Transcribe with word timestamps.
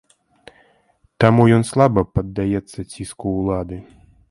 Таму 1.25 1.45
ён 1.59 1.63
слаба 1.73 2.01
паддаецца 2.15 2.79
ціску 2.91 3.37
ўлады. 3.39 3.77